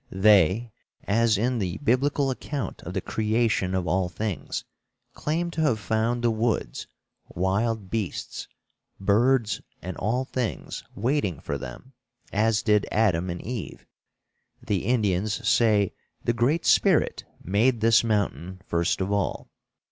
They, 0.09 0.71
as 1.03 1.37
in 1.37 1.59
the 1.59 1.77
Biblical 1.77 2.31
account 2.31 2.81
of 2.81 2.95
the 2.95 3.01
creation 3.01 3.75
of 3.75 3.87
all 3.87 4.09
things, 4.09 4.63
claim 5.13 5.51
to 5.51 5.61
have 5.61 5.79
found 5.79 6.23
the 6.23 6.31
woods, 6.31 6.87
wild 7.27 7.91
beasts, 7.91 8.47
birds 8.99 9.61
and 9.79 9.95
all 9.97 10.25
things 10.25 10.83
waiting 10.95 11.39
for 11.39 11.59
them, 11.59 11.93
as 12.33 12.63
did 12.63 12.87
Adam 12.91 13.29
and 13.29 13.43
Eve. 13.45 13.85
The 14.59 14.85
Indians 14.87 15.47
say 15.47 15.93
the 16.23 16.33
Great 16.33 16.65
Spirit 16.65 17.23
made 17.43 17.81
this 17.81 18.03
mountain 18.03 18.59
first 18.67 19.01
of 19.01 19.11
all. 19.11 19.51